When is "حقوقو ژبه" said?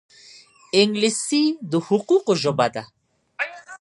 1.87-2.67